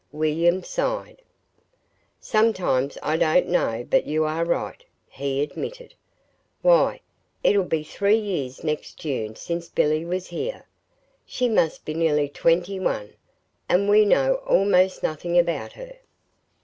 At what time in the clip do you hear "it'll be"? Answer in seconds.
7.43-7.83